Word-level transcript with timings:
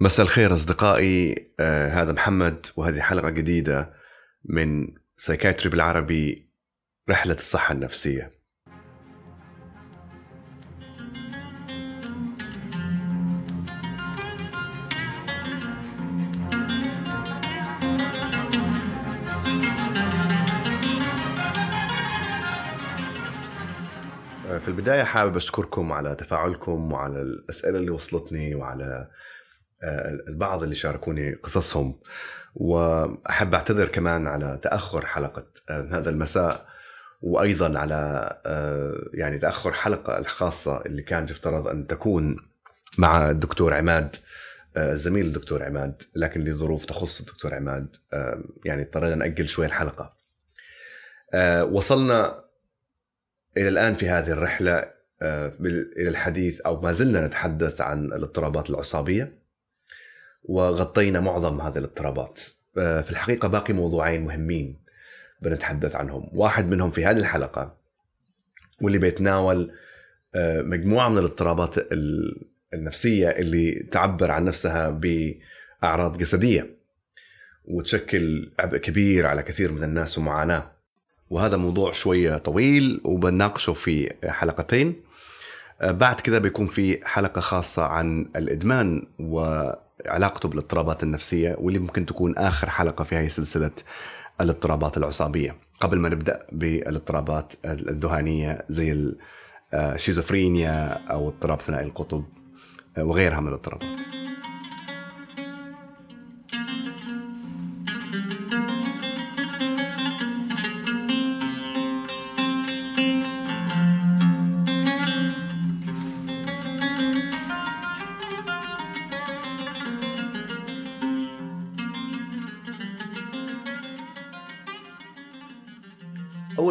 مساء 0.00 0.26
الخير 0.26 0.52
أصدقائي. 0.52 1.48
آه 1.60 1.88
هذا 1.88 2.12
محمد 2.12 2.66
وهذه 2.76 3.00
حلقة 3.00 3.30
جديدة 3.30 3.92
من 4.44 4.94
سايكاتري 5.16 5.70
بالعربي 5.70 6.52
رحلة 7.10 7.34
الصحة 7.34 7.72
النفسية. 7.72 8.38
آه، 24.48 24.58
في 24.58 24.68
البداية 24.68 25.02
حابب 25.02 25.36
أشكركم 25.36 25.92
على 25.92 26.14
تفاعلكم 26.14 26.92
وعلى 26.92 27.22
الأسئلة 27.22 27.78
اللي 27.78 27.90
وصلتني 27.90 28.54
وعلى 28.54 29.08
البعض 30.28 30.62
اللي 30.62 30.74
شاركوني 30.74 31.34
قصصهم. 31.34 32.00
وأحب 32.54 33.54
أعتذر 33.54 33.88
كمان 33.88 34.26
على 34.26 34.58
تأخر 34.62 35.06
حلقة 35.06 35.46
آه، 35.70 35.88
هذا 35.90 36.10
المساء 36.10 36.66
وأيضا 37.22 37.78
على 37.78 38.30
آه، 38.46 39.08
يعني 39.14 39.38
تأخر 39.38 39.72
حلقة 39.72 40.18
الخاصة 40.18 40.80
اللي 40.86 41.02
كان 41.02 41.24
يفترض 41.24 41.68
أن 41.68 41.86
تكون 41.86 42.36
مع 42.98 43.30
الدكتور 43.30 43.74
عماد 43.74 44.16
الزميل 44.76 45.26
الدكتور 45.26 45.62
عماد. 45.62 46.02
لكن 46.14 46.44
لظروف 46.44 46.84
تخص 46.84 47.20
الدكتور 47.20 47.54
عماد 47.54 47.96
يعني 48.64 48.82
اضطرينا 48.82 49.14
نأجل 49.14 49.48
شوي 49.48 49.66
الحلقة. 49.66 50.16
وصلنا 51.70 52.44
إلى 53.56 53.68
الآن 53.68 53.94
في 53.94 54.08
هذه 54.08 54.30
الرحلة 54.30 54.90
إلى 55.22 56.08
الحديث 56.08 56.60
أو 56.60 56.80
ما 56.80 56.92
زلنا 56.92 57.26
نتحدث 57.26 57.80
عن 57.80 58.04
الاضطرابات 58.04 58.70
العصابية. 58.70 59.37
وغطينا 60.44 61.20
معظم 61.20 61.60
هذه 61.60 61.78
الاضطرابات. 61.78 62.40
آه، 62.78 63.00
في 63.00 63.10
الحقيقة 63.10 63.48
باقي 63.48 63.72
موضوعين 63.72 64.24
مهمين 64.24 64.76
بنتحدث 65.42 65.96
عنهم. 65.96 66.30
واحد 66.32 66.68
منهم 66.68 66.90
في 66.90 67.06
هذه 67.06 67.18
الحلقة 67.18 67.74
واللي 68.80 68.98
بيتناول 68.98 69.72
آه، 70.34 70.62
مجموعة 70.62 71.08
من 71.08 71.18
الاضطرابات 71.18 71.74
النفسية 72.74 73.28
اللي 73.28 73.72
تعبر 73.90 74.30
عن 74.30 74.44
نفسها 74.44 74.90
بأعراض 74.90 76.18
جسدية 76.18 76.70
وتشكل 77.64 78.52
عبء 78.58 78.76
كبير 78.76 79.26
على 79.26 79.42
كثير 79.42 79.72
من 79.72 79.84
الناس 79.84 80.18
ومعاناة. 80.18 80.70
وهذا 81.30 81.56
موضوع 81.56 81.92
شوية 81.92 82.38
طويل 82.38 83.00
وبناقشه 83.04 83.72
في 83.72 84.12
حلقتين. 84.24 85.02
آه، 85.80 85.90
بعد 85.90 86.20
كذا 86.20 86.38
بيكون 86.38 86.66
في 86.66 87.00
حلقة 87.06 87.40
خاصة 87.40 87.82
عن 87.82 88.30
الإدمان 88.36 89.06
و 89.18 89.70
علاقته 90.06 90.48
بالاضطرابات 90.48 91.02
النفسية 91.02 91.56
واللي 91.58 91.78
ممكن 91.78 92.06
تكون 92.06 92.38
آخر 92.38 92.70
حلقة 92.70 93.04
في 93.04 93.16
هذه 93.16 93.28
سلسلة 93.28 93.70
الاضطرابات 94.40 94.96
العصابية. 94.96 95.56
قبل 95.80 95.98
ما 95.98 96.08
نبدأ 96.08 96.46
بالاضطرابات 96.52 97.52
الذهانية 97.64 98.64
زي 98.68 99.14
الشيزوفرينيا 99.74 101.00
أو 101.10 101.28
اضطراب 101.28 101.60
ثنائي 101.60 101.86
القطب 101.86 102.24
وغيرها 102.98 103.40
من 103.40 103.48
الاضطرابات. 103.48 103.88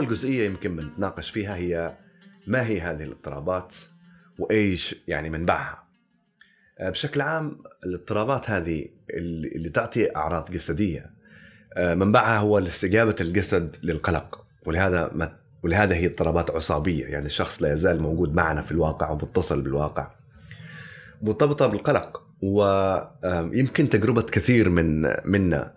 أول 0.07 0.15
جزئية 0.15 0.45
يمكن 0.45 0.75
بنتناقش 0.75 1.29
فيها 1.29 1.55
هي 1.55 1.97
ما 2.47 2.67
هي 2.67 2.81
هذه 2.81 3.03
الاضطرابات 3.03 3.75
وإيش 4.39 4.95
يعني 5.07 5.29
منبعها. 5.29 5.83
آه، 6.79 6.89
بشكل 6.89 7.21
عام 7.21 7.57
الاضطرابات 7.85 8.49
هذه 8.49 8.85
اللي 9.55 9.69
تعطي 9.69 10.15
أعراض 10.15 10.51
جسدية 10.51 11.11
آه، 11.73 11.93
منبعها 11.93 12.37
هو 12.37 12.59
استجابة 12.59 13.15
الجسد 13.21 13.75
للقلق 13.83 14.45
ولهذا 14.65 15.11
ما 15.13 15.35
ولهذا 15.63 15.95
هي 15.95 16.05
اضطرابات 16.05 16.51
عصابية 16.51 17.05
يعني 17.05 17.25
الشخص 17.25 17.61
لا 17.61 17.73
يزال 17.73 18.01
موجود 18.01 18.33
معنا 18.33 18.61
في 18.61 18.71
الواقع 18.71 19.09
ومتصل 19.09 19.61
بالواقع. 19.61 20.11
مرتبطة 21.21 21.67
بالقلق 21.67 22.23
ويمكن 22.41 23.89
تجربة 23.89 24.21
كثير 24.21 24.69
من 24.69 25.01
منا 25.25 25.73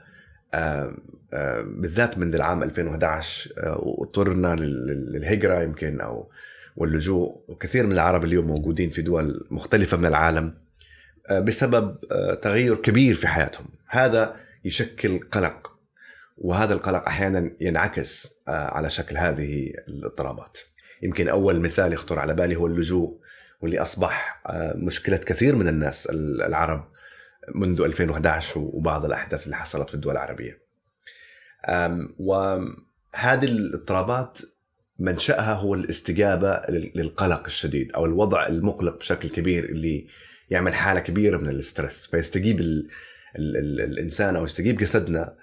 بالذات 1.65 2.19
من 2.19 2.35
العام 2.35 2.63
2011 2.63 3.53
واضطرنا 3.83 4.57
للهجرة 4.57 5.63
يمكن 5.63 6.01
أو 6.01 6.31
واللجوء. 6.77 7.45
وكثير 7.49 7.87
من 7.87 7.93
العرب 7.93 8.25
اليوم 8.25 8.47
موجودين 8.47 8.91
في 8.91 9.03
دول 9.03 9.47
مختلفة 9.51 9.97
من 9.97 10.07
العالم 10.07 10.55
بسبب 11.31 11.97
تغير 12.43 12.75
كبير 12.75 13.15
في 13.15 13.29
حياتهم. 13.29 13.67
هذا 13.87 14.37
يشكل 14.65 15.19
قلق 15.19 15.73
وهذا 16.39 16.75
القلق 16.75 17.07
أحيانا 17.07 17.51
ينعكس 17.61 18.41
على 18.49 18.91
شكل 18.91 19.17
هذه 19.17 19.73
الاضطرابات. 19.89 20.59
يمكن 21.03 21.29
أول 21.29 21.61
مثال 21.61 21.93
يخطر 21.93 22.19
على 22.19 22.35
بالي 22.35 22.57
هو 22.57 22.67
اللجوء 22.67 23.21
واللي 23.61 23.79
أصبح 23.79 24.43
مشكلة 24.75 25.17
كثير 25.17 25.57
من 25.57 25.69
الناس 25.69 26.09
العرب 26.11 26.89
منذ 27.55 27.83
2011 27.83 28.61
وبعض 28.61 29.05
الأحداث 29.05 29.45
اللي 29.45 29.57
حصلت 29.57 29.89
في 29.89 29.95
الدول 29.95 30.13
العربية. 30.13 30.60
وهذه 32.19 33.45
الاضطرابات 33.45 34.39
منشأها 34.99 35.55
هو 35.55 35.75
الاستجابة 35.75 36.63
للقلق 36.69 37.45
الشديد 37.45 37.93
أو 37.93 38.05
الوضع 38.05 38.47
المقلق 38.47 38.99
بشكل 38.99 39.29
كبير 39.29 39.65
اللي 39.65 40.07
يعمل 40.51 40.75
حالة 40.75 41.01
كبيرة 41.01 41.39
من 41.39 41.49
الاسترس 41.49 42.07
فيستجيب 42.07 42.61
ال 42.61 42.89
ال 43.39 43.57
ال 43.57 43.81
الإنسان 43.81 44.37
أو 44.37 44.45
يستجيب 44.45 44.77
جسدنا 44.77 45.35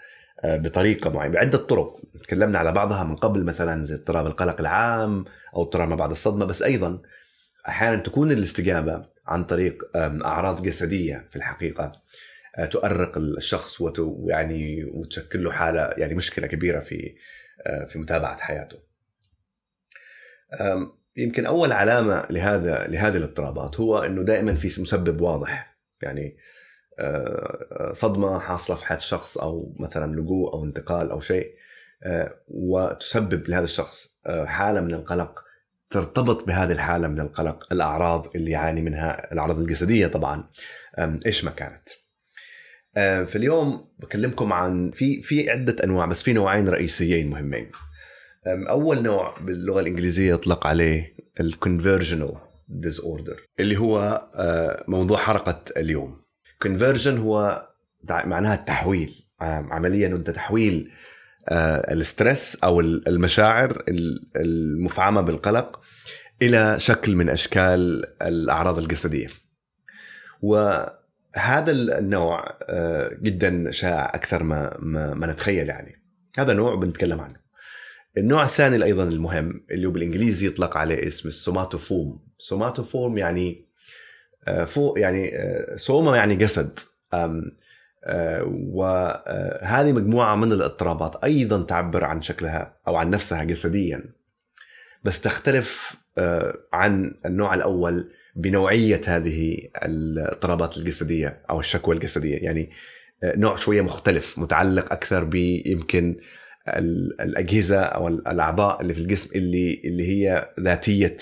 آه، 0.44 0.58
بطريقة 0.58 1.10
معينة 1.10 1.34
بعدة 1.34 1.58
طرق. 1.58 2.02
تكلمنا 2.24 2.60
على 2.60 2.72
بعضها 2.72 3.04
من 3.04 3.16
قبل 3.16 3.44
مثلا 3.44 3.86
زي 3.86 3.96
اضطراب 3.96 4.28
القلق 4.28 4.60
العام 4.60 5.26
أو 5.56 5.62
اضطراب 5.64 5.90
ما 5.90 5.96
بعد 5.96 6.12
الصدمة. 6.12 6.46
بس 6.46 6.62
أيضا 6.62 7.02
أحيانا 7.68 7.98
تكون 7.98 8.32
الاستجابة 8.32 9.06
عن 9.28 9.44
طريق 9.44 9.84
أعراض 9.96 10.64
جسدية 10.64 11.28
في 11.30 11.36
الحقيقة. 11.36 11.92
تؤرق 12.66 13.18
الشخص 13.18 13.82
ويعني 14.00 14.84
وتشكل 14.84 15.44
له 15.44 15.52
حالة 15.52 15.82
يعني 15.98 16.14
مشكلة 16.14 16.48
كبيرة 16.48 16.80
في 16.80 17.16
آه، 17.66 17.86
في 17.86 18.00
متابعة 18.00 18.42
حياته. 18.42 18.78
يمكن 21.18 21.46
أول 21.46 21.72
علامة 21.72 22.26
لهذا 22.30 22.88
لهذه 22.88 23.18
الاضطرابات 23.18 23.80
هو 23.80 24.00
إنه 24.00 24.24
دائما 24.24 24.56
في 24.56 24.68
مسبب 24.82 25.22
واضح 25.22 25.78
يعني 26.02 26.38
آه، 27.00 27.92
صدمة 27.94 28.40
حاصلة 28.40 28.78
في 28.78 28.86
حياة 28.86 28.98
الشخص 28.98 29.38
أو 29.38 29.76
مثلا 29.80 30.16
لجوء 30.16 30.54
أو 30.54 30.66
انتقال 30.66 31.12
أو 31.12 31.20
شيء 31.20 31.58
وتسبب 32.48 33.50
لهذا 33.50 33.64
الشخص 33.64 34.18
حالة 34.46 34.82
من 34.82 34.94
القلق 34.94 35.44
ترتبط 35.90 36.48
بهذه 36.48 36.72
الحالة 36.72 37.08
من 37.08 37.22
القلق 37.22 37.68
الأعراض 37.72 38.28
اللي 38.36 38.52
يعاني 38.52 38.82
منها 38.82 39.32
الأعراض 39.32 39.60
الجسدية 39.60 40.08
طبعا 40.08 40.50
إيش 41.26 41.46
ما 41.46 41.52
كانت. 41.52 41.90
آه، 42.98 43.24
في 43.24 43.36
اليوم 43.36 43.82
بكلمكم 44.00 44.54
عن 44.54 44.92
في 44.92 45.22
في 45.22 45.50
عدة 45.50 45.84
أنواع 45.84 46.06
بس 46.06 46.24
في 46.24 46.34
نوعين 46.34 46.70
رئيسيين 46.70 47.30
مهمين. 47.30 47.72
أول 48.48 49.04
نوع 49.04 49.34
باللغة 49.46 49.80
الإنجليزية 49.80 50.34
يطلق 50.34 50.68
عليه 50.68 51.14
ال 51.40 52.34
conversional 52.70 53.00
disorder 53.00 53.44
اللي 53.60 53.78
هو 53.78 54.28
آه، 54.36 54.84
موضوع 54.88 55.18
حلقه 55.18 55.62
اليوم. 55.78 56.22
conversion 56.62 57.18
هو 57.18 57.68
معناها 58.10 58.56
التحويل 58.56 59.26
عمليا 59.40 60.08
أنت 60.08 60.30
تحويل 60.30 60.92
آه، 61.50 61.94
الستريس 61.94 62.58
أو 62.64 62.80
المشاعر 62.80 63.84
المفعمة 64.36 65.22
بالقلق 65.22 65.82
إلى 66.42 66.80
شكل 66.80 67.16
من 67.16 67.30
أشكال 67.30 68.06
الأعراض 68.22 68.78
الجسدية. 68.78 69.28
و 70.42 70.84
هذا 71.38 71.72
النوع 71.72 72.58
آه، 72.64 73.18
جدا 73.22 73.72
شائع 73.72 74.16
أكثر 74.16 74.44
ما, 74.44 74.78
ما 74.80 75.14
ما 75.14 75.28
نتخيل 75.28 75.70
يعني. 75.70 76.04
هذا 76.38 76.54
نوع 76.54 76.76
بنتكلم 76.76 77.22
عنه. 77.22 77.36
النوع 78.18 78.44
الثاني 78.44 78.84
أيضا 78.84 79.04
المهم 79.04 79.66
اللي 79.72 79.88
هو 79.88 79.92
بالإنجليزي 79.92 80.48
يطلق 80.48 80.78
عليه 80.78 81.08
اسم 81.08 81.30
السوماتوفوم. 81.30 82.28
سوماتوفوم 82.40 83.18
يعني 83.18 83.66
آه، 84.48 84.66
فوق 84.66 85.00
يعني 85.00 85.38
آه، 85.38 85.76
سوما 85.76 86.18
يعني 86.18 86.36
جسد. 86.36 86.80
وهذه 88.74 89.92
مجموعة 89.92 90.36
من 90.36 90.52
الاضطرابات 90.52 91.24
أيضا 91.24 91.64
تعبر 91.64 92.04
عن 92.04 92.22
شكلها 92.22 92.78
أو 92.88 92.96
عن 92.96 93.10
نفسها 93.10 93.44
جسديا. 93.44 94.04
بس 95.04 95.22
تختلف 95.22 95.96
عن 96.74 97.16
النوع 97.26 97.54
الأول 97.54 98.12
بنوعية 98.38 99.02
هذه 99.08 99.58
الاضطرابات 99.86 100.78
الجسدية 100.78 101.42
أو 101.50 101.60
الشكوى 101.60 101.96
الجسدية. 101.96 102.38
يعني 102.38 102.70
نوع 103.24 103.56
شوية 103.56 103.82
مختلف 103.82 104.40
متعلق 104.40 104.94
أكثر 104.94 105.24
بيمكن 105.24 106.16
الأجهزة 107.20 107.82
أو 107.82 108.08
الأعضاء 108.08 108.82
اللي 108.82 108.94
في 108.94 109.00
الجسم 109.00 109.30
اللي 109.36 109.82
اللي 109.86 110.08
هي 110.08 110.50
ذاتية 110.60 111.18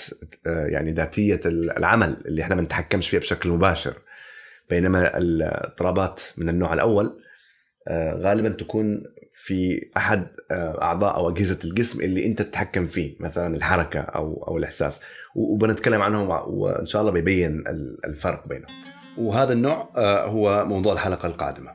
يعني 0.45 0.91
ذاتية 0.91 1.39
العمل 1.45 2.15
اللي 2.25 2.41
إحنا 2.41 2.56
ما 2.56 2.62
نتحكمش 2.62 3.09
فيها 3.09 3.19
بشكل 3.19 3.50
مباشر. 3.50 3.94
بينما 4.69 5.17
الاضطرابات 5.17 6.21
من 6.38 6.50
النوع 6.50 6.73
الأول 6.73 7.21
غالبا 7.91 8.49
تكون 8.49 9.03
في 9.33 9.89
أحد 9.97 10.27
أعضاء 10.51 11.15
أو 11.15 11.29
أجهزة 11.29 11.59
الجسم 11.63 12.01
اللي 12.01 12.25
أنت 12.25 12.41
تتحكم 12.41 12.87
فيه 12.87 13.15
مثلا 13.19 13.55
الحركة 13.55 13.99
أو 13.99 14.43
أو 14.47 14.57
الإحساس. 14.57 15.01
وبنتكلم 15.35 16.01
عنهم 16.01 16.29
وإن 16.29 16.85
شاء 16.85 17.01
الله 17.01 17.11
بيبين 17.11 17.63
الفرق 18.05 18.47
بينهم. 18.47 18.67
وهذا 19.17 19.53
النوع 19.53 19.89
هو 20.25 20.65
موضوع 20.65 20.93
الحلقة 20.93 21.27
القادمة. 21.27 21.71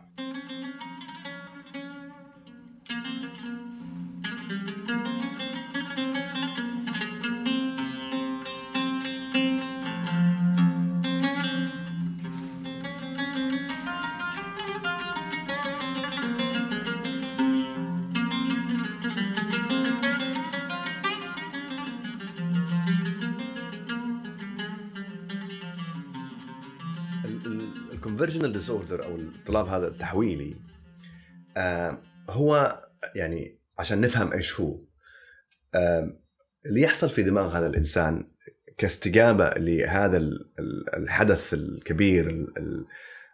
ال 28.11 28.14
conversional 28.14 28.53
dis 28.53 28.71
أو 28.71 28.83
الاضطراب 28.91 29.69
هذا 29.69 29.89
التحويلي 29.89 30.57
آه 31.57 31.99
هو 32.31 32.83
يعني 33.15 33.59
عشان 33.79 34.01
نفهم 34.01 34.33
إيش 34.33 34.61
هو 34.61 34.79
آه 35.75 36.17
اللي 36.67 36.81
يحصل 36.81 37.11
في 37.11 37.23
دماغ 37.23 37.59
هذا 37.59 37.67
الإنسان 37.67 38.25
كاستجابة 38.79 39.51
لهذا 39.51 40.31
الحدث 40.97 41.55
الكبير 41.55 42.47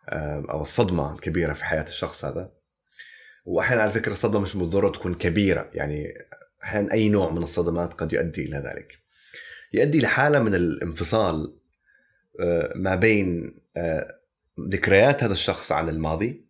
آه 0.09 0.47
أو 0.51 0.63
الصدمة 0.63 1.15
الكبيرة 1.15 1.53
في 1.53 1.65
حياة 1.65 1.83
الشخص 1.89 2.25
هذا. 2.25 2.53
وأحيانا 3.45 3.83
على 3.83 3.93
فكرة 3.93 4.13
الصدمة 4.13 4.41
مش 4.41 4.57
بالضروره 4.57 4.93
تكون 4.93 5.15
كبيرة 5.15 5.71
يعني 5.75 6.15
أحيانا 6.65 6.93
أي 6.93 7.09
نوع 7.09 7.31
من 7.31 7.43
الصدمات 7.43 7.95
قد 7.95 8.13
يؤدي 8.13 8.45
إلى 8.45 8.57
ذلك. 8.57 8.99
يؤدي 9.73 10.01
لحالة 10.01 10.39
من 10.39 10.55
الانفصال 10.55 11.57
ما 12.75 12.95
بين 12.95 13.61
ذكريات 14.61 15.25
هذا 15.25 15.33
الشخص 15.33 15.73
عن 15.73 15.89
الماضي 15.89 16.47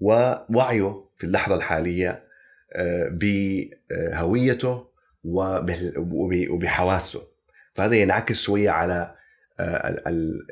ووعيه 0.00 1.04
في 1.16 1.24
اللحظة 1.24 1.54
الحالية 1.54 2.24
آه، 2.72 3.08
بهويته 3.12 4.88
وبحواسه. 5.24 7.22
فهذا 7.74 7.96
ينعكس 7.96 8.40
شوية 8.40 8.70
على 8.70 9.14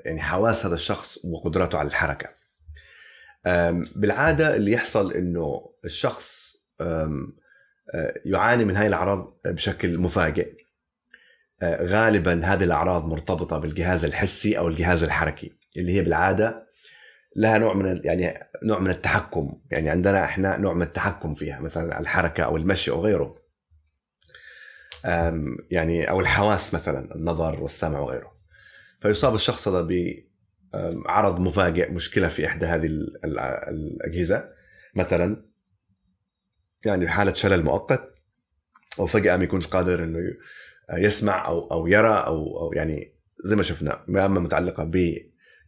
يعني 0.05 0.21
حواس 0.21 0.67
هذا 0.67 0.75
الشخص 0.75 1.25
وقدرته 1.25 1.79
على 1.79 1.89
الحركة. 1.89 2.29
بالعادة 3.97 4.57
اللي 4.57 4.73
يحصل 4.73 5.13
إنه 5.13 5.71
الشخص 5.85 6.57
يعاني 8.25 8.65
من 8.65 8.77
هاي 8.77 8.87
الأعراض 8.87 9.37
بشكل 9.45 9.99
مفاجئ 9.99 10.67
آه، 11.63 11.85
غالبا 11.85 12.45
هذه 12.45 12.65
الأعراض 12.65 13.05
مرتبطة 13.05 13.59
بالجهاز 13.59 14.05
الحسي 14.05 14.59
أو 14.59 14.69
الجهاز 14.69 15.05
الحركي. 15.05 15.53
اللي 15.79 15.93
هي 15.95 16.03
بالعادة 16.03 16.67
لها 17.37 17.59
نوع 17.59 17.75
من 17.75 18.01
يعني 18.05 18.49
نوع 18.63 18.79
من 18.79 18.91
التحكم. 18.91 19.61
يعني 19.71 19.91
عندنا 19.91 20.25
إحنا 20.25 20.57
نوع 20.57 20.75
من 20.75 20.83
التحكم 20.83 21.35
فيها 21.35 21.61
مثلا 21.61 22.01
الحركة 22.01 22.45
أو 22.45 22.57
المشي 22.57 22.91
أو 22.91 23.05
غيره. 23.05 23.43
يعني 25.71 26.11
أو 26.11 26.21
الحواس 26.21 26.75
مثلا 26.75 27.15
النظر 27.15 27.63
والسمع 27.63 28.01
وغيره. 28.01 28.37
فيصاب 29.01 29.35
الشخص 29.35 29.69
هذا 29.69 29.89
بعرض 30.75 31.41
مفاجئ 31.41 31.91
مشكلة 31.91 32.29
في 32.29 32.47
إحدى 32.47 32.67
هذه 32.67 32.87
الأجهزة. 33.25 34.49
مثلا 34.95 35.47
يعني 36.85 37.05
بحاله 37.05 37.33
شلل 37.33 37.65
مؤقت 37.65 38.15
أو 38.99 39.07
فجأة 39.07 39.37
ما 39.37 39.45
يكونش 39.45 39.67
قادر 39.67 40.05
إنه 40.05 40.19
يسمع 40.93 41.47
أو 41.47 41.71
أو 41.71 41.87
يرى 41.87 42.15
أو 42.15 42.61
أو 42.61 42.73
يعني 42.73 43.13
زي 43.45 43.57
ما 43.57 43.63
شفنا 43.63 44.05
أما 44.09 44.29
متعلقة 44.29 44.85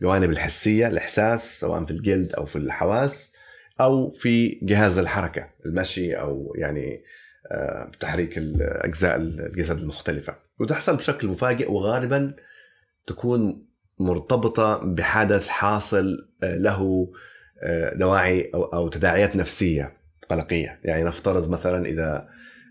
بجوانب 0.00 0.31
الحسيه 0.31 0.87
الإحساس 0.87 1.61
سواء 1.61 1.85
في 1.85 1.91
الجلد 1.91 2.33
أو 2.33 2.47
في 2.47 2.56
الحواس 2.56 3.35
أو 3.81 4.11
في 4.11 4.59
جهاز 4.62 4.99
الحركة 4.99 5.49
المشي 5.67 6.15
أو 6.15 6.55
يعني 6.59 7.03
آه، 7.53 7.91
تحريك 8.00 8.39
الأجزاء 8.39 9.17
الجسد 9.17 9.79
المختلفة. 9.79 10.35
وتحصل 10.61 10.97
بشكل 10.97 11.29
مفاجئ 11.29 11.71
وغالبا 11.71 12.35
تكون 13.06 13.67
مرتبطة 13.99 14.77
بحدث 14.85 15.49
حاصل 15.49 16.29
آه، 16.43 16.56
له 16.56 17.11
آه، 17.62 17.95
دواعي 17.95 18.50
أو 18.55 18.89
تداعيات 18.89 19.37
نفسية 19.37 19.93
قلقية. 20.29 20.81
يعني 20.85 21.05
نفترض 21.05 21.50
مثلا 21.50 21.87
إذا 21.87 22.29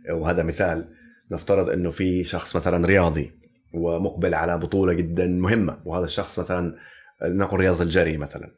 وهذا 0.10 0.44
مثال 0.44 0.90
نفترض 1.32 1.70
إنه 1.70 1.92
في 1.92 2.24
شخص 2.24 2.56
مثلا 2.56 2.88
رياضي 2.88 3.32
ومقبل 3.74 4.34
على 4.34 4.58
بطولة 4.58 4.94
جدا 4.94 5.28
مهمة 5.28 5.78
وهذا 5.86 6.06
الشخص 6.06 6.40
مثلا 6.40 6.76
نقول 7.24 7.60
رياض 7.60 7.82
الجري 7.82 8.18
مثلا. 8.18 8.52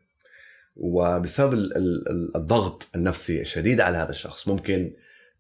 وبسبب 0.76 1.54
الضغط 2.36 2.90
النفسي 2.96 3.42
الشديد 3.42 3.82
على 3.82 3.98
هذا 3.98 4.12
الشخص 4.12 4.48
ممكن 4.48 4.92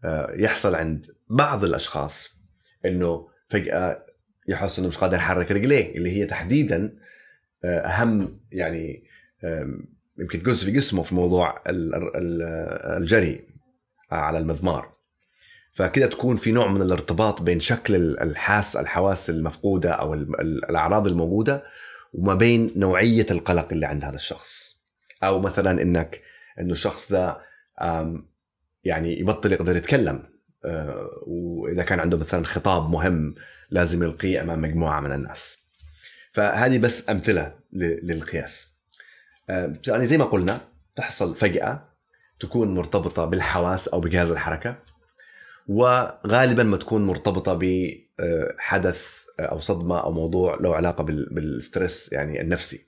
آه، 0.03 0.31
يحصل 0.35 0.75
عند 0.75 1.05
بعض 1.29 1.63
الأشخاص 1.63 2.37
إنه 2.85 3.27
فجأة 3.49 4.05
يحس 4.47 4.79
إنه 4.79 4.87
مش 4.87 4.97
قادر 4.97 5.17
يحرك 5.17 5.51
رجليه 5.51 5.97
اللي 5.97 6.17
هي 6.17 6.25
تحديدا 6.25 6.93
آه، 7.63 7.79
أهم 7.79 8.39
يعني 8.51 9.03
يمكن 10.19 10.39
جزء 10.39 10.65
في 10.65 10.71
جسمه 10.71 11.03
في 11.03 11.15
موضوع 11.15 11.63
الجري 12.97 13.47
على 14.11 14.37
المضمار. 14.37 14.99
فكده 15.73 16.07
تكون 16.07 16.37
في 16.37 16.51
نوع 16.51 16.67
من 16.67 16.81
الارتباط 16.81 17.41
بين 17.41 17.59
شكل 17.59 17.95
الحاس 17.95 18.75
الحواس 18.75 19.29
المفقودة 19.29 19.91
أو 19.91 20.13
الأعراض 20.13 21.07
الموجودة 21.07 21.63
وما 22.13 22.33
بين 22.33 22.71
نوعية 22.75 23.25
القلق 23.31 23.67
اللي 23.71 23.85
عند 23.85 24.03
هذا 24.03 24.15
الشخص. 24.15 24.79
أو 25.23 25.39
مثلا 25.39 25.81
إنك 25.81 26.21
إنه 26.59 26.71
الشخص 26.71 27.11
ذا 27.11 27.41
يعني 28.83 29.19
يبطل 29.19 29.51
يقدر 29.51 29.75
يتكلم. 29.75 30.23
آه، 30.65 31.09
وإذا 31.27 31.83
كان 31.83 31.99
عنده 31.99 32.17
مثلا 32.17 32.45
خطاب 32.45 32.89
مهم 32.89 33.35
لازم 33.69 34.03
يلقيه 34.03 34.41
أمام 34.41 34.61
مجموعة 34.61 34.99
من 34.99 35.11
الناس. 35.11 35.57
فهذه 36.33 36.77
بس 36.77 37.09
أمثلة 37.09 37.53
للقياس. 37.73 38.73
آه، 39.49 39.73
يعني 39.87 40.07
زي 40.07 40.17
ما 40.17 40.25
قلنا 40.25 40.61
تحصل 40.95 41.35
فجأة 41.35 41.89
تكون 42.39 42.75
مرتبطة 42.75 43.25
بالحواس 43.25 43.87
أو 43.87 43.99
بجهاز 43.99 44.31
الحركة. 44.31 44.75
وغالبا 45.67 46.63
ما 46.63 46.77
تكون 46.77 47.07
مرتبطة 47.07 47.59
بحدث 47.61 49.19
أو 49.39 49.59
صدمة 49.59 49.99
أو 50.03 50.11
موضوع 50.11 50.57
له 50.61 50.75
علاقة 50.75 51.03
بالستريس 51.03 52.13
يعني 52.13 52.41
النفسي 52.41 52.87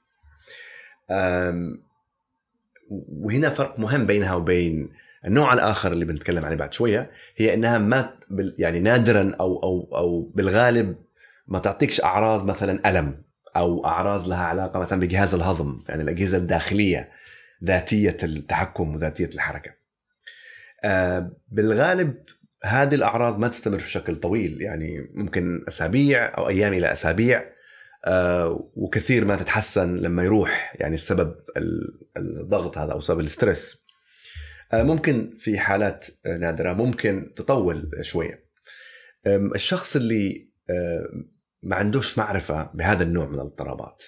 وهنا 2.90 3.50
فرق 3.50 3.80
مهم 3.80 4.06
بينها 4.06 4.36
وبين 4.36 4.90
النوع 5.26 5.54
الآخر 5.54 5.92
اللي 5.92 6.06
بنتكلم 6.06 6.46
عليه 6.46 6.56
بعد 6.56 6.74
شوية 6.74 7.12
هي 7.38 7.54
إنها 7.54 7.78
ما 7.78 8.14
يعني 8.60 8.80
نادرا 8.80 9.36
أو 9.40 9.64
أو 9.64 9.98
أو 9.98 10.32
بالغالب 10.36 10.96
ما 11.48 11.60
تعطيكش 11.60 12.04
أعراض 12.04 12.46
مثلا 12.46 12.90
ألم 12.90 13.22
أو 13.56 13.86
أعراض 13.86 14.28
لها 14.28 14.44
علاقة 14.44 14.80
مثلا 14.80 15.00
بجهاز 15.00 15.36
الهضم 15.36 15.84
يعني 15.90 16.02
الأجهزة 16.02 16.38
الداخلية 16.38 17.12
ذاتية 17.64 18.18
التحكم 18.24 18.96
وذاتية 18.96 19.30
الحركة. 19.34 19.72
بالغالب 21.52 22.16
هذه 22.64 22.96
الأعراض 22.96 23.40
ما 23.40 23.48
تستمر 23.48 23.78
بشكل 23.78 24.16
طويل 24.16 24.62
يعني 24.62 25.10
ممكن 25.14 25.66
أسابيع 25.68 26.38
أو 26.38 26.50
أيام 26.50 26.74
إلى 26.74 26.92
أسابيع 26.92 27.46
آه 28.06 28.72
وكثير 28.76 29.26
ما 29.26 29.36
تتحسن 29.36 29.96
لما 29.98 30.24
يروح 30.24 30.76
يعني 30.80 30.96
السبب 30.96 31.36
الضغط 32.18 32.78
هذا 32.78 32.92
أو 32.92 33.00
سبب 33.00 33.20
الستريس. 33.20 33.86
آه 34.74 34.84
ممكن 34.84 35.38
في 35.40 35.60
حالات 35.60 36.08
نادرة 36.26 36.74
ممكن 36.74 37.34
تطول 37.36 37.92
شوية. 38.02 38.46
الشخص 39.28 39.96
اللي 39.96 40.52
آه 40.70 41.10
ما 41.64 41.76
عندوش 41.76 42.18
معرفة 42.18 42.72
بهذا 42.74 43.04
النوع 43.04 43.28
من 43.28 43.36
الاضطرابات 43.36 44.04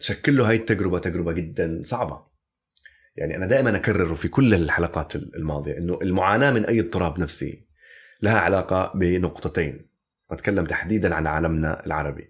تشكل 0.00 0.36
له 0.36 0.48
هاي 0.48 0.56
التجربة 0.56 0.98
تجربة 0.98 1.32
جدا 1.32 1.82
صعبة. 1.84 2.29
يعني 3.16 3.36
أنا 3.36 3.46
دائما 3.46 3.76
اكرره 3.76 4.14
في 4.14 4.28
كل 4.28 4.54
الحلقات 4.54 5.16
الماضية 5.16 5.78
إنه 5.78 5.98
المعاناة 6.02 6.50
من 6.50 6.66
أي 6.66 6.80
اضطراب 6.80 7.20
نفسي 7.20 7.66
لها 8.22 8.40
علاقة 8.40 8.92
بنقطتين. 8.94 9.86
أتكلم 10.30 10.64
تحديدا 10.64 11.14
عن 11.14 11.26
عالمنا 11.26 11.86
العربي. 11.86 12.28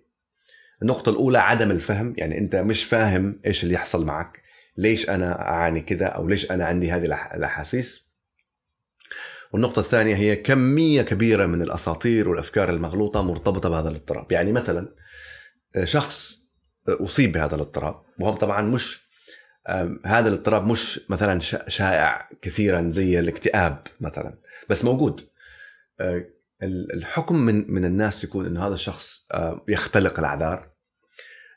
النقطة 0.83 1.11
الأولى 1.11 1.39
عدم 1.39 1.71
الفهم 1.71 2.15
يعني 2.17 2.39
أنت 2.39 2.57
مش 2.57 2.85
فاهم 2.85 3.41
إيش 3.47 3.63
اللي 3.65 3.75
يحصل 3.75 4.07
معك. 4.07 4.43
ليش 4.77 5.11
أنا 5.11 5.41
أعاني 5.41 5.81
كذا؟ 5.81 6.07
أو 6.07 6.29
ليش 6.29 6.51
أنا 6.51 6.67
عندي 6.67 6.93
هذه 6.93 7.05
الأحاسيس؟ 7.35 8.11
والنقطة 9.53 9.81
الثانية 9.81 10.17
هي 10.17 10.37
كمية 10.37 11.03
كبيرة 11.03 11.47
من 11.47 11.63
الأساطير 11.63 12.29
والأفكار 12.29 12.71
المغلوطة 12.71 13.23
مرتبطة 13.23 13.69
بهذا 13.69 13.89
الاضطراب. 13.89 14.33
يعني 14.33 14.53
مثلا 14.53 14.89
شخص 15.85 16.41
أصيب 16.89 17.33
بهذا 17.33 17.55
الاضطراب 17.55 18.01
وهم 18.19 18.37
طبعا 18.37 18.63
مش 18.63 19.10
هذا 20.05 20.29
الاضطراب 20.29 20.67
مش 20.67 21.01
مثلا 21.09 21.41
شائع 21.69 22.29
كثيرا 22.43 22.91
زي 22.91 23.21
الاكتئاب 23.21 23.87
مثلا 24.01 24.35
بس 24.69 24.85
موجود. 24.85 25.21
آه، 26.01 26.25
الحكم 26.63 27.37
من 27.37 27.75
من 27.75 27.85
الناس 27.85 28.25
يكون 28.25 28.47
إنه 28.47 28.67
هذا 28.67 28.75
الشخص 28.75 29.27
آه، 29.33 29.65
يختلق 29.69 30.19
الأعذار 30.19 30.69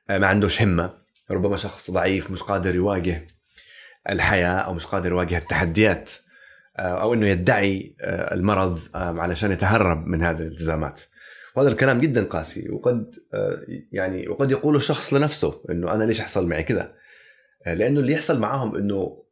آه، 0.10 0.18
ما 0.18 0.28
عندوش 0.28 0.62
همة 0.62 0.94
ربما 1.32 1.58
شخص 1.58 1.92
ضعيف 1.92 2.32
مش 2.32 2.44
قادر 2.44 2.76
يواجه 2.76 3.28
الحياة 4.10 4.58
أو 4.58 4.74
مش 4.74 4.86
قادر 4.86 5.10
يواجه 5.10 5.38
التحديات 5.38 6.12
أو 6.80 7.14
إنه 7.14 7.28
يدعي 7.28 7.96
المرض 8.02 8.80
علشان 8.96 9.52
يتهرب 9.52 10.08
من 10.08 10.22
هذه 10.22 10.38
الالتزامات. 10.38 11.02
وهذا 11.56 11.70
الكلام 11.70 12.00
جدا 12.00 12.24
قاسي 12.24 12.72
وقد 12.72 13.16
يعني 13.92 14.28
وقد 14.28 14.52
يقوله 14.52 14.78
الشخص 14.78 15.14
لنفسه 15.14 15.62
إنه 15.70 15.94
أنا 15.94 16.04
ليش 16.04 16.22
حصل 16.22 16.48
معي 16.48 16.64
كذا؟ 16.64 16.94
لأنه 17.66 18.00
اللي 18.00 18.14
يحصل 18.14 18.40
معاهم 18.40 18.76
إنه 18.76 19.24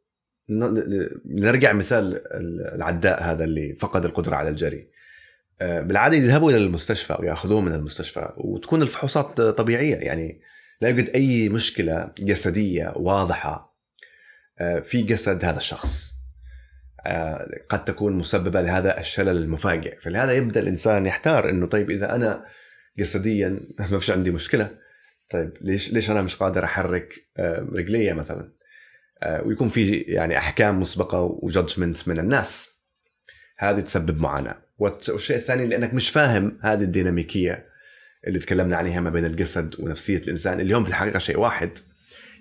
نرجع 1.26 1.74
مثال 1.74 2.22
العداء 2.76 3.24
هذا 3.24 3.44
اللي 3.44 3.76
فقد 3.80 4.06
القدرة 4.06 4.36
على 4.36 4.50
الجري. 4.50 4.88
آه، 5.62 5.82
بالعادة 5.82 6.16
يذهبوا 6.16 6.52
إلى 6.52 6.58
المستشفى 6.58 7.18
ويأخذوه 7.20 7.62
من 7.62 7.74
المستشفى 7.74 8.34
وتكون 8.38 8.82
الفحوصات 8.82 9.42
طبيعية. 9.42 9.96
يعني 9.96 10.42
لا 10.82 10.90
يوجد 10.90 11.10
أي 11.10 11.50
مشكلة 11.50 12.12
جسدية 12.20 12.94
واضحة 12.96 13.78
آه، 14.60 14.80
في 14.80 15.02
جسد 15.02 15.46
هذا 15.46 15.58
الشخص. 15.58 16.12
آه، 17.06 17.50
قد 17.70 17.86
تكون 17.86 18.14
مسببة 18.14 18.62
لهذا 18.62 19.00
الشلل 19.00 19.38
المفاجئ. 19.38 20.00
فلهذا 20.00 20.32
يبدأ 20.32 20.60
الإنسان 20.60 21.06
يحتار 21.06 21.50
إنه 21.50 21.68
طيب 21.68 21.92
إذا 21.92 22.16
أنا 22.16 22.46
جسديا 22.98 23.60
ما 23.80 24.00
فيش 24.00 24.12
عندي 24.12 24.32
مشكلة. 24.32 24.70
طيب 25.32 25.52
ليش 25.62 25.94
ليش 25.94 26.12
أنا 26.12 26.22
مش 26.22 26.36
قادر 26.36 26.64
أحرك 26.64 27.14
رجلي 27.74 28.14
مثلا؟ 28.14 28.52
ويكون 29.44 29.70
في 29.70 29.98
يعني 29.98 30.38
أحكام 30.38 30.80
مسبقة 30.80 31.38
وجادجمنت 31.42 32.08
من 32.08 32.20
الناس. 32.20 32.82
هذه 33.58 33.80
تسبب 33.80 34.22
معاناة. 34.22 34.56
والشيء 34.78 35.38
الثاني 35.38 35.68
لأنك 35.68 35.94
مش 35.94 36.10
فاهم 36.10 36.60
هذه 36.62 36.82
الديناميكية 36.82 37.66
اللي 38.28 38.40
تكلمنا 38.40 38.78
عليها 38.78 39.00
ما 39.00 39.10
بين 39.10 39.26
الجسد 39.26 39.76
ونفسية 39.80 40.18
الإنسان 40.18 40.60
اللي 40.60 40.74
هم 40.74 40.84
في 40.84 40.90
الحقيقة 40.90 41.20
شيء 41.20 41.40
واحد. 41.40 41.70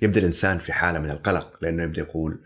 يبدأ 0.02 0.20
الإنسان 0.20 0.58
في 0.58 0.72
حالة 0.72 0.98
من 0.98 1.10
القلق 1.10 1.58
لأنه 1.62 1.82
يبدأ 1.82 2.00
يقول 2.00 2.40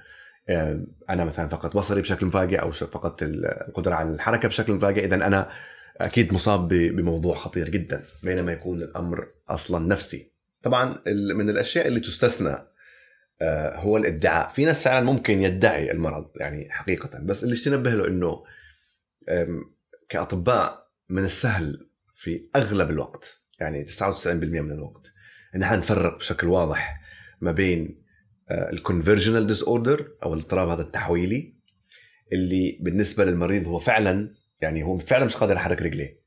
أنا 1.10 1.24
مثلا 1.24 1.48
فقدت 1.48 1.76
بصري 1.76 2.02
بشكل 2.02 2.26
مفاجئ 2.26 2.60
أو 2.60 2.70
فقدت 2.70 3.22
القدرة 3.68 3.94
على 3.94 4.14
الحركة 4.14 4.48
بشكل 4.48 4.72
مفاجئ 4.72 5.04
اذا 5.04 5.14
أنا 5.14 5.50
أكيد 5.96 6.32
مصاب 6.32 6.68
بموضوع 6.68 7.34
خطير 7.34 7.68
جدا 7.68 8.02
بينما 8.22 8.52
يكون 8.52 8.82
الأمر 8.82 9.26
أصلا 9.48 9.86
نفسي. 9.86 10.33
طبعا 10.64 11.02
من 11.06 11.50
الأشياء 11.50 11.86
اللي 11.86 12.00
تستثنى 12.00 12.56
آه، 13.42 13.76
هو 13.76 13.96
الإدعاء. 13.96 14.52
في 14.52 14.64
ناس 14.64 14.84
فعلا 14.84 15.06
ممكن 15.06 15.42
يدعي 15.42 15.90
المرض 15.90 16.30
يعني 16.36 16.68
حقيقه. 16.70 17.18
بس 17.18 17.44
اللي 17.44 17.56
تنبه 17.56 17.90
له 17.90 18.08
إنه 18.08 18.44
كأطباء 20.08 20.90
من 21.08 21.24
السهل 21.24 21.88
في 22.14 22.48
أغلب 22.56 22.90
الوقت 22.90 23.40
يعني 23.60 23.86
99% 23.86 24.26
من 24.26 24.72
الوقت 24.72 25.12
إن 25.54 25.62
إحنا 25.62 25.76
نفرق 25.76 26.18
بشكل 26.18 26.46
واضح 26.46 27.00
ما 27.40 27.52
بين 27.52 28.04
ال 28.50 29.46
conversion 29.46 29.62
disorder 29.62 30.16
أو 30.22 30.34
الاضطراب 30.34 30.68
هذا 30.68 30.82
التحويلي 30.82 31.54
اللي 32.32 32.78
بالنسبة 32.80 33.24
للمريض 33.24 33.66
هو 33.66 33.78
فعلا 33.78 34.28
يعني 34.60 34.82
هو 34.82 34.98
فعلا 34.98 35.24
مش 35.24 35.36
قادر 35.36 35.54
يحرك 35.54 35.82
رجليه. 35.82 36.24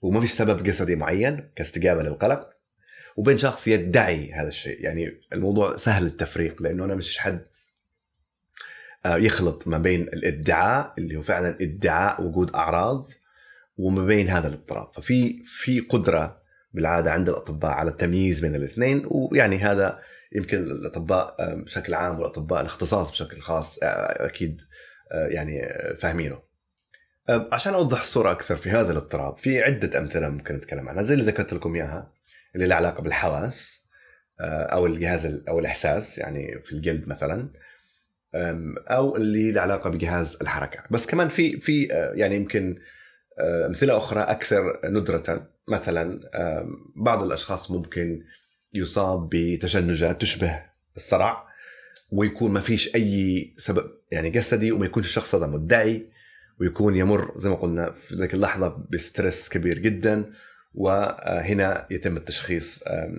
وما 0.00 0.20
في 0.20 0.28
سبب 0.28 0.62
جسدي 0.62 0.96
معين 0.96 1.50
كاستجابة 1.56 2.02
للقلق. 2.02 2.55
وبين 3.16 3.38
شخص 3.38 3.68
يدعي 3.68 4.32
هذا 4.32 4.48
الشيء. 4.48 4.84
يعني 4.84 5.20
الموضوع 5.32 5.76
سهل 5.76 6.06
التفريق 6.06 6.62
لأنه 6.62 6.84
أنا 6.84 6.94
مش 6.94 7.18
حد 7.18 7.46
آه، 9.06 9.16
يخلط 9.16 9.68
ما 9.68 9.78
بين 9.78 10.02
الادعاء 10.02 10.94
اللي 10.98 11.16
هو 11.16 11.22
فعلا 11.22 11.58
ادعاء 11.60 12.22
وجود 12.22 12.54
أعراض 12.54 13.10
وما 13.78 14.06
بين 14.06 14.28
هذا 14.28 14.48
الاضطراب. 14.48 14.92
ففي 14.94 15.42
في 15.44 15.80
قدرة 15.80 16.42
بالعادة 16.74 17.12
عند 17.12 17.28
الأطباء 17.28 17.70
على 17.70 17.90
التمييز 17.90 18.40
بين 18.40 18.54
الاثنين 18.54 19.02
ويعني 19.10 19.58
هذا 19.58 19.98
يمكن 20.32 20.58
الأطباء 20.58 21.36
آه، 21.40 21.54
بشكل 21.54 21.94
عام 21.94 22.18
والأطباء 22.18 22.60
الاختصاص 22.60 23.10
بشكل 23.10 23.40
خاص 23.40 23.78
آه، 23.82 24.26
أكيد 24.26 24.62
يعني 25.10 25.68
فاهمينه. 25.98 26.42
عشان 27.28 27.74
أوضح 27.74 28.00
الصورة 28.00 28.30
أكثر 28.30 28.56
في 28.56 28.70
هذا 28.70 28.92
الاضطراب 28.92 29.36
في 29.36 29.62
عدة 29.62 29.98
أمثلة 29.98 30.28
ممكن 30.28 30.54
نتكلم 30.54 30.88
عنها. 30.88 31.02
زي 31.02 31.14
اللي 31.14 31.24
ذكرت 31.24 31.52
لكم 31.52 31.74
إياها. 31.74 32.12
اللي 32.54 32.66
لها 32.66 32.76
علاقة 32.76 33.02
بالحواس 33.02 33.86
أو 34.40 34.86
الجهاز 34.86 35.42
أو 35.48 35.58
الإحساس 35.58 36.18
يعني 36.18 36.62
في 36.64 36.72
الجلد 36.72 37.08
مثلا 37.08 37.50
أو 38.88 39.16
اللي 39.16 39.52
له 39.52 39.60
علاقة 39.60 39.90
بجهاز 39.90 40.38
الحركة. 40.42 40.84
بس 40.90 41.06
كمان 41.06 41.28
في 41.28 41.60
في 41.60 41.92
آه، 41.92 42.12
يعني 42.14 42.36
يمكن 42.36 42.76
آه، 43.38 43.66
أمثلة 43.66 43.96
أخرى 43.96 44.20
أكثر 44.20 44.80
ندرة. 44.84 45.48
مثلا 45.68 46.20
بعض 46.96 47.22
الأشخاص 47.22 47.70
ممكن 47.70 48.22
يصاب 48.74 49.28
بتشنجات 49.32 50.20
تشبه 50.20 50.62
الصرع 50.96 51.46
ويكون 52.12 52.50
ما 52.50 52.60
فيش 52.60 52.94
أي 52.94 53.54
سبب 53.58 53.90
يعني 54.10 54.30
جسدي 54.30 54.72
وما 54.72 54.86
يكونش 54.86 55.06
الشخص 55.06 55.34
هذا 55.34 55.46
مدعي 55.46 56.10
ويكون 56.60 56.96
يمر 56.96 57.34
زي 57.36 57.50
ما 57.50 57.56
قلنا 57.56 57.92
في 57.92 58.14
ذيك 58.14 58.34
اللحظة 58.34 58.86
بستريس 58.90 59.48
كبير 59.48 59.78
جدا. 59.78 60.32
وهنا 60.76 61.86
يتم 61.90 62.16
التشخيص 62.16 62.82
آه، 62.86 63.12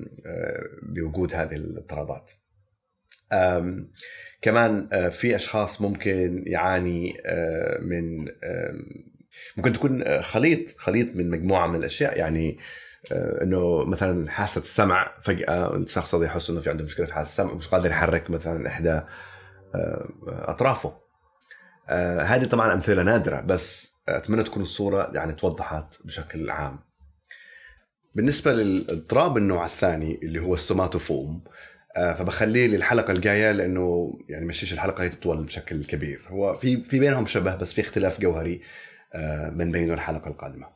بوجود 0.84 1.34
هذه 1.34 1.54
الاضطرابات. 1.54 2.32
كمان 4.42 4.90
آه، 4.94 5.10
في 5.10 5.36
أشخاص 5.36 5.82
ممكن 5.82 6.44
يعاني 6.48 7.18
آه، 7.26 7.80
من 7.82 8.28
ممكن 9.58 9.74
تكون 9.74 10.22
خليط 10.22 10.78
خليط 10.78 11.16
من 11.16 11.30
مجموعة 11.30 11.68
من 11.68 11.80
الأشياء. 11.80 12.18
يعني 12.18 12.60
إنه 13.12 13.86
مثلا 13.86 14.32
حاسة 14.32 14.62
السمع 14.62 15.12
فجأة 15.22 15.76
الشخص 15.76 16.16
هذا 16.16 16.26
يحس 16.26 16.50
إنه 16.50 16.62
في 16.62 16.70
عنده 16.70 16.84
مشكلة 16.84 17.06
في 17.06 17.14
حاسة 17.14 17.30
السمع 17.30 17.54
مش 17.54 17.68
قادر 17.68 17.90
يحرك 17.90 18.30
مثلا 18.30 18.68
إحدى 18.68 19.02
أطرافه. 20.28 20.98
هذه 22.20 22.46
طبعا 22.46 22.74
أمثلة 22.74 23.04
نادرة 23.04 23.42
بس 23.42 23.98
أتمنى 24.08 24.44
تكون 24.44 24.62
الصورة 24.62 25.12
يعني 25.14 25.34
توضحت 25.34 26.06
بشكل 26.06 26.50
عام. 26.50 26.87
بالنسبة 28.18 28.54
للإضطراب 28.54 29.38
النوع 29.38 29.66
الثاني 29.66 30.20
اللي 30.24 30.40
هو 30.40 30.54
السوماتوفوم 30.54 31.44
آه، 31.98 32.14
فبخليه 32.14 32.68
للحلقة 32.68 33.12
الجاية 33.12 33.52
لأنه 33.52 34.14
يعني 34.30 34.46
مشيش 34.46 34.74
الحلقة 34.74 35.04
هي 35.04 35.10
تطول 35.10 35.44
بشكل 35.44 35.84
كبير. 35.86 36.22
هو 36.28 36.58
في 36.58 36.84
في 36.84 37.00
بينهم 37.00 37.28
شبه 37.28 37.56
بس 37.56 37.74
في 37.74 37.82
اختلاف 37.82 38.22
جوهري 38.22 38.62
آه، 39.14 39.50
من 39.50 39.72
بينه 39.72 39.94
الحلقة 39.94 40.28
القادمة. 40.28 40.68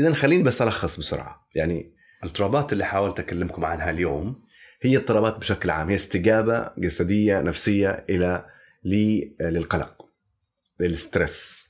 اذا 0.00 0.12
خليني 0.12 0.42
بس 0.42 0.62
ألخص 0.62 0.98
بسرعة. 1.00 1.48
يعني 1.54 1.92
الإضطرابات 2.22 2.72
اللي 2.72 2.84
حاولت 2.84 3.20
أكلمكم 3.20 3.64
عنها 3.64 3.90
اليوم 3.90 4.42
هي 4.82 4.96
اضطرابات 4.96 5.36
بشكل 5.36 5.70
عام 5.70 5.88
هي 5.88 5.94
استجابة 5.94 6.70
جسدية 6.78 7.40
نفسية 7.40 8.04
إلى 8.10 8.46
للقلق 8.84 10.06
للستريس. 10.80 11.63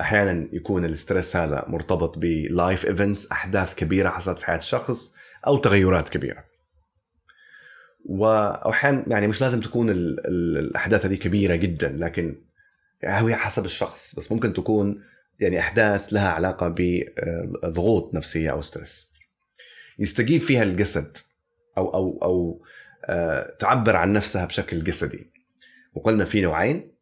أحيانا 0.00 0.48
يكون 0.52 0.84
ال 0.84 0.91
stress 0.91 1.36
هذا 1.36 1.64
مرتبط 1.68 2.18
ب 2.18 2.32
life 2.32 2.86
events 2.86 3.32
أحداث 3.32 3.74
كبيرة 3.74 4.10
حصلت 4.10 4.38
في 4.38 4.46
حياة 4.46 4.56
الشخص 4.56 5.14
أو 5.46 5.56
تغيرات 5.56 6.08
كبيرة. 6.08 6.44
وأحيانا 8.04 9.04
يعني 9.06 9.26
مش 9.26 9.40
لازم 9.40 9.60
تكون 9.60 9.90
الأحداث 9.90 11.06
هذه 11.06 11.14
كبيرة 11.14 11.54
جدا 11.54 11.92
لكن 11.92 12.36
هي 13.04 13.36
حسب 13.36 13.64
الشخص. 13.64 14.14
بس 14.18 14.32
ممكن 14.32 14.52
تكون 14.52 15.02
يعني 15.40 15.60
أحداث 15.60 16.12
لها 16.12 16.28
علاقة 16.28 16.74
بضغوط 16.78 18.14
نفسية 18.14 18.50
أو 18.50 18.62
stress 18.62 19.12
يستجيب 19.98 20.40
فيها 20.40 20.62
الجسد 20.62 21.16
أو 21.78 21.94
أو 21.94 22.18
أو 22.22 22.62
آه، 23.04 23.56
تعبر 23.58 23.96
عن 23.96 24.12
نفسها 24.12 24.44
بشكل 24.44 24.84
جسدي. 24.84 25.32
وقلنا 25.94 26.24
في 26.24 26.40
نوعين 26.40 26.92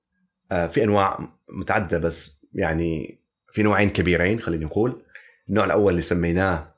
آه، 0.52 0.66
في 0.66 0.84
أنواع 0.84 1.28
متعددة 1.48 1.98
بس 1.98 2.43
يعني 2.54 3.18
في 3.52 3.62
نوعين 3.62 3.90
كبيرين 3.90 4.40
خلينا 4.40 4.64
نقول. 4.64 5.02
النوع 5.48 5.64
الأول 5.64 5.90
اللي 5.90 6.02
سميناه 6.02 6.74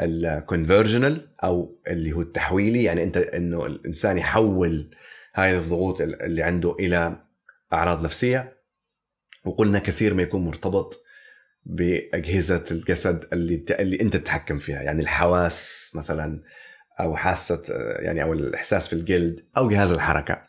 الكونفرجنال 0.00 1.28
أو 1.44 1.78
اللي 1.88 2.12
هو 2.12 2.20
التحويلي 2.20 2.84
يعني 2.84 3.02
أنت 3.02 3.16
إنه 3.16 3.66
الإنسان 3.66 4.18
يحول 4.18 4.90
هاي 5.34 5.58
الضغوط 5.58 6.00
اللي 6.00 6.42
عنده 6.42 6.76
إلى 6.80 7.16
أعراض 7.72 8.04
نفسية. 8.04 8.56
وقلنا 9.44 9.78
كثير 9.78 10.14
ما 10.14 10.22
يكون 10.22 10.44
مرتبط 10.44 11.04
بأجهزة 11.64 12.64
الجسد 12.70 13.28
اللي 13.32 13.64
اللي 13.70 14.00
أنت 14.00 14.16
تتحكم 14.16 14.58
فيها 14.58 14.82
يعني 14.82 15.02
الحواس 15.02 15.90
مثلا 15.94 16.42
أو 17.00 17.16
حاسة 17.16 17.62
يعني 17.98 18.22
أو 18.22 18.32
الإحساس 18.32 18.88
في 18.88 18.92
الجلد 18.92 19.44
أو 19.56 19.68
جهاز 19.68 19.92
الحركة. 19.92 20.42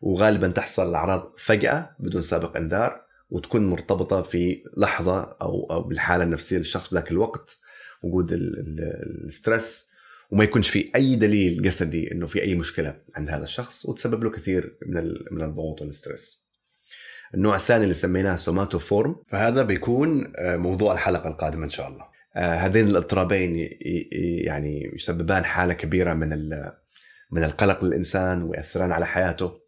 وغالبا 0.00 0.48
تحصل 0.48 0.90
الاعراض 0.90 1.32
فجأة 1.38 1.96
بدون 1.98 2.22
سابق 2.22 2.56
إنذار. 2.56 3.09
وتكون 3.30 3.70
مرتبطة 3.70 4.22
في 4.22 4.62
لحظة 4.76 5.36
أو 5.42 5.66
أو 5.70 5.82
بالحالة 5.82 6.24
النفسية 6.24 6.58
للشخص 6.58 6.88
في 6.88 6.94
ذاك 6.94 7.10
الوقت 7.10 7.58
وجود 8.02 8.28
ال 8.32 8.55
stress 8.55 9.90
وما 10.30 10.44
يكونش 10.44 10.68
في 10.68 10.90
أي 10.96 11.16
دليل 11.16 11.62
جسدي 11.62 12.12
إنه 12.12 12.26
في 12.26 12.42
أي 12.42 12.54
مشكلة 12.54 12.96
عند 13.14 13.30
هذا 13.30 13.44
الشخص 13.44 13.86
وتسبب 13.86 14.24
له 14.24 14.30
كثير 14.30 14.78
من 14.86 15.14
من 15.30 15.42
الضغوط 15.42 15.82
وال 15.82 15.96
stress. 15.96 16.46
النوع 17.34 17.56
الثاني 17.56 17.82
اللي 17.84 17.94
سميناه 17.94 18.36
somatoform 18.36 19.16
فهذا 19.28 19.62
بيكون 19.62 20.32
آه، 20.36 20.56
موضوع 20.56 20.92
الحلقة 20.92 21.30
القادمة 21.30 21.64
إن 21.64 21.70
شاء 21.70 21.88
الله. 21.88 22.04
آه، 22.36 22.54
هذين 22.54 22.88
الاضطرابين 22.88 23.68
يعني 24.44 24.90
يسببان 24.94 25.44
حالة 25.44 25.74
كبيرة 25.74 26.14
من 26.14 26.50
من 27.30 27.44
القلق 27.44 27.84
للإنسان 27.84 28.42
ويأثران 28.42 28.92
على 28.92 29.06
حياته 29.06 29.60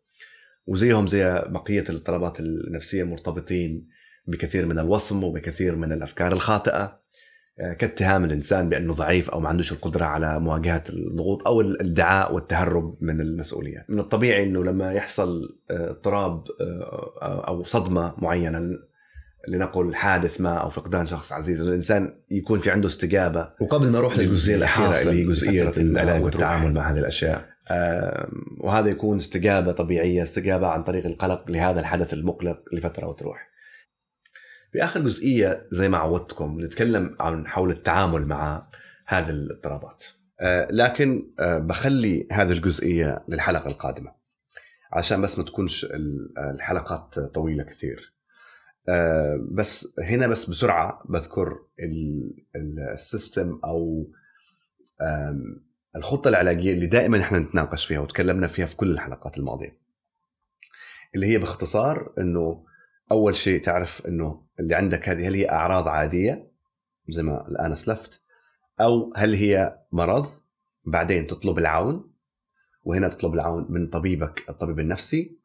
وزيهم 0.67 1.07
زي 1.07 1.45
بقية 1.47 1.85
الاضطرابات 1.89 2.41
النفسية 2.41 3.05
مرتبطين 3.05 3.89
بكثير 4.27 4.67
من 4.67 4.79
الوصم 4.79 5.25
وبكثير 5.25 5.77
من 5.77 5.93
الأفكار 5.93 6.33
الخاطئة 6.33 7.03
آه، 7.61 7.73
كاتهام 7.73 8.25
الإنسان 8.25 8.69
بأنه 8.69 8.93
ضعيف 8.93 9.31
أو 9.31 9.41
ما 9.41 9.49
عندوش 9.49 9.73
القدرة 9.73 10.05
على 10.05 10.41
مواجهة 10.41 10.85
الضغوط 10.89 11.47
أو 11.47 11.61
الادعاء 11.61 12.35
والتهرب 12.35 12.99
من 13.01 13.21
المسؤوليه. 13.21 13.87
من 13.89 13.99
الطبيعي 13.99 14.45
إنه 14.45 14.65
لما 14.65 14.93
يحصل 14.93 15.59
آه، 15.71 15.91
اضطراب 15.91 16.45
آه، 16.61 17.45
أو 17.49 17.65
صدمة 17.65 18.15
معينة 18.19 18.79
لنقل 19.49 19.95
حادث 19.95 20.41
ما 20.41 20.55
أو 20.55 20.71
فقدان 20.71 21.07
شخص 21.07 21.33
عزيز 21.33 21.63
الإنسان 21.63 22.15
يكون 22.31 22.61
في 22.61 22.71
عنده 22.71 22.89
استجابة 22.89 23.51
وقبل 23.61 23.91
ما 23.91 23.99
أروح 23.99 24.19
للجزئية 24.19 24.57
الأخيرة 24.57 25.01
اللي 25.01 25.23
هي 25.23 25.25
جزئيه 25.25 25.73
العلاج 25.77 26.25
والتعامل 26.25 26.75
مع 26.75 26.91
هذه 26.91 26.99
الأشياء 26.99 27.52
وهذا 28.61 28.91
يكون 28.91 29.17
استجابة 29.17 29.73
طبيعية 29.73 30.23
استجابة 30.23 30.67
عن 30.67 30.83
طريق 30.83 31.07
القلق 31.07 31.51
لهذا 31.51 31.81
الحدث 31.81 32.13
المقلق 32.13 32.59
لفترة 32.73 33.07
وتروح. 33.07 33.53
في 34.73 34.85
آخر 34.85 35.01
جزئية 35.01 35.69
زي 35.71 35.89
ما 35.89 35.99
عودتكم 35.99 36.61
نتكلم 36.61 37.17
عن 37.21 37.47
حول 37.47 37.71
التعامل 37.71 38.27
مع 38.27 38.69
هذه 39.07 39.31
الاضطرابات. 39.31 40.05
آه، 40.41 40.69
لكن 40.71 41.33
آه، 41.39 41.59
بخلي 41.59 42.29
هذه 42.33 42.53
الجزئية 42.53 43.25
للحلقة 43.29 43.69
القادمة. 43.69 44.15
عشان 44.93 45.23
بس 45.23 45.39
ما 45.39 45.45
تكونش 45.45 45.87
الحلقات 46.39 47.19
طويلة 47.19 47.65
كثير. 47.65 48.15
آه، 48.89 49.47
بس 49.51 49.95
هنا 50.01 50.27
بس 50.27 50.51
بسرعة 50.51 51.03
بذكر 51.09 51.59
السيستم 52.95 53.61
أو 53.65 54.11
الخطة 55.97 56.29
العلاجية 56.29 56.73
اللي 56.73 56.87
دائما 56.87 57.21
إحنا 57.21 57.39
نتناقش 57.39 57.87
فيها 57.87 58.01
وتكلمنا 58.01 58.47
فيها 58.47 58.67
في 58.67 58.77
كل 58.77 58.91
الحلقات 58.91 59.39
الماضية. 59.39 59.79
اللي 61.15 61.27
هي 61.27 61.39
باختصار 61.39 62.13
إنه 62.19 62.65
أول 63.13 63.37
شيء 63.37 63.61
تعرف 63.61 64.07
إنه 64.07 64.47
اللي 64.61 64.75
عندك 64.75 65.09
هذه 65.09 65.29
هل 65.29 65.35
هي 65.35 65.51
أعراض 65.51 65.89
عادية؟ 65.89 66.51
زي 67.09 67.23
ما 67.23 67.49
الآن 67.49 67.73
أسلفت. 67.73 68.23
أو 68.81 69.13
هل 69.17 69.35
هي 69.35 69.79
مرض؟ 69.93 70.27
بعدين 70.85 71.27
تطلب 71.27 71.59
العون. 71.59 72.13
وهنا 72.85 73.09
تطلب 73.09 73.35
العون 73.35 73.67
من 73.69 73.87
طبيبك 73.87 74.45
الطبيب 74.49 74.81
النفسي. 74.81 75.39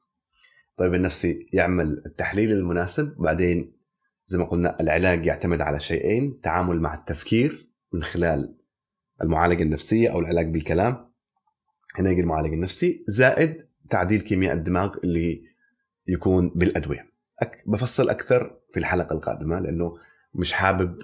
الطبيب 0.71 0.93
النفسي 0.93 1.49
يعمل 1.53 2.03
التحليل 2.05 2.51
المناسب. 2.51 3.15
بعدين 3.17 3.77
زي 4.25 4.37
ما 4.37 4.45
قلنا 4.45 4.79
العلاج 4.79 5.25
يعتمد 5.25 5.61
على 5.61 5.79
شيئين 5.79 6.41
تعامل 6.41 6.81
مع 6.81 6.93
التفكير 6.93 7.69
من 7.93 8.03
خلال 8.03 8.56
المعالجة 9.23 9.63
النفسية 9.63 10.11
أو 10.11 10.19
العلاج 10.19 10.51
بالكلام. 10.51 11.11
هنا 11.95 12.09
يجي 12.09 12.21
المعالج 12.21 12.53
النفسي. 12.53 13.03
زائد 13.07 13.67
تعديل 13.89 14.21
كيمياء 14.21 14.53
الدماغ 14.53 14.95
اللي 15.03 15.41
يكون 16.07 16.51
بالأدوية. 16.55 17.05
أك 17.41 17.63
بفصل 17.65 18.09
أكثر 18.09 18.59
في 18.73 18.79
الحلقة 18.79 19.13
القادمة 19.13 19.59
لأنه 19.59 19.97
مش 20.33 20.53
حابب 20.53 20.99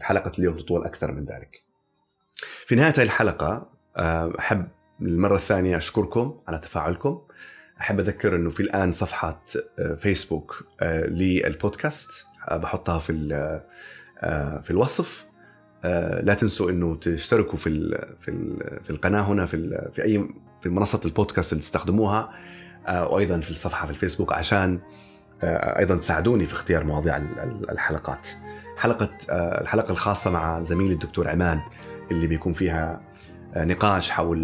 حلقة 0.00 0.32
اليوم 0.38 0.56
تطول 0.56 0.84
أكثر 0.84 1.12
من 1.12 1.24
ذلك. 1.24 1.62
في 2.66 2.74
نهاية 2.74 2.94
الحلقة 2.98 3.72
آه، 3.96 4.32
أحب 4.38 4.68
للمرة 5.00 5.36
الثانية 5.36 5.76
أشكركم 5.76 6.40
على 6.48 6.58
تفاعلكم. 6.58 7.22
أحب 7.80 8.00
أذكر 8.00 8.36
إنه 8.36 8.50
في 8.50 8.60
الآن 8.60 8.92
صفحه 8.92 9.44
آه، 9.78 9.94
فيسبوك 9.94 10.64
آه، 10.80 11.06
للبودكاست. 11.06 12.26
بحطها 12.50 12.98
في 12.98 13.12
في 14.64 14.70
الوصف. 14.70 15.22
آه، 15.22 15.25
لا 16.22 16.34
تنسوا 16.34 16.70
إنه 16.70 16.96
تشتركوا 16.96 17.58
في 17.58 17.98
في 18.20 18.56
في 18.84 18.90
القناة 18.90 19.20
هنا 19.20 19.46
في 19.46 19.88
في 19.92 20.04
أي 20.04 20.28
في 20.62 20.68
منصة 20.68 21.00
البودكاست 21.04 21.52
اللي 21.52 21.62
تستخدموها 21.62 22.32
آه، 22.86 23.08
وأيضا 23.08 23.40
في 23.40 23.50
الصفحة 23.50 23.86
في 23.86 23.92
الفيسبوك 23.92 24.32
عشان 24.32 24.78
آه، 25.42 25.78
أيضا 25.78 25.96
تساعدوني 25.96 26.46
في 26.46 26.52
اختيار 26.52 26.84
مواضيع 26.84 27.16
الحلقات. 27.70 28.28
حلقة 28.76 29.10
الحلقة 29.30 29.92
الخاصة 29.92 30.30
مع 30.30 30.62
زميلي 30.62 30.94
الدكتور 30.94 31.28
عماد 31.28 31.60
اللي 32.10 32.26
بيكون 32.26 32.52
فيها 32.52 33.00
نقاش 33.56 34.10
حول 34.10 34.38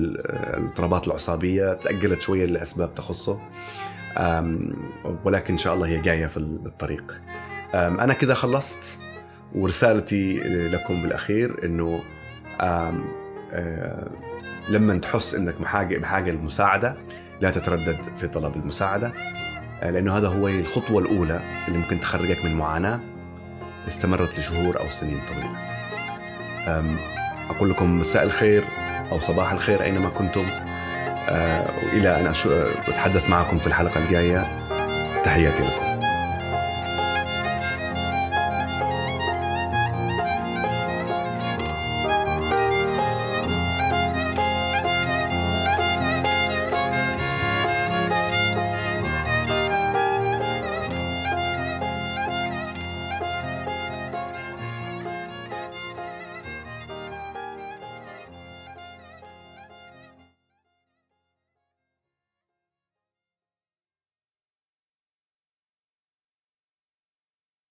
الاضطرابات 0.57 1.07
العصابية 1.07 1.75
تأجلت 1.75 2.21
شوية 2.21 2.47
لأسباب 2.47 2.95
تخصه 2.95 3.41
ولكن 5.25 5.53
إن 5.53 5.59
شاء 5.59 5.75
الله 5.75 5.87
هي 5.87 6.01
جاية 6.01 6.27
في 6.27 6.37
الطريق 6.37 7.21
أنا 7.75 8.13
كذا 8.13 8.35
خلصت. 8.35 8.99
ورسالتي 9.55 10.35
لكم 10.73 11.03
بالأخير 11.03 11.65
إنه 11.65 12.01
لما 14.69 14.99
تحس 14.99 15.35
إنك 15.35 15.55
بحاجه 15.61 15.99
بحاجة 15.99 16.31
للمساعده 16.31 16.97
لا 17.41 17.51
تتردد 17.51 17.99
في 18.21 18.29
طلب 18.29 18.57
المساعدة 18.57 19.13
آه، 19.83 19.91
لأنه 19.91 20.19
هذا 20.19 20.29
هو 20.29 20.49
الخطوة 20.49 21.03
الأولى 21.03 21.41
اللي 21.69 21.79
ممكن 21.79 22.01
تخرجك 22.01 22.45
من 22.45 22.55
معاناة 22.55 23.01
استمرت 23.89 24.39
لشهور 24.39 24.81
أو 24.81 24.91
سنين 24.91 25.19
طويلة. 25.29 25.53
أقول 27.51 27.71
لكم 27.71 28.01
مساء 28.01 28.23
الخير 28.23 28.65
أو 29.13 29.21
صباح 29.21 29.53
الخير 29.53 29.83
أينما 29.83 30.09
كنتم 30.09 30.45
آه، 31.29 31.65
وإلى 31.85 32.21
أن 32.21 32.27
أتحدث 32.89 33.31
معكم 33.31 33.59
في 33.59 33.67
الحلقة 33.67 34.05
الجاية 34.05 34.47
تحياتي 35.25 35.63
لكم. 35.63 35.92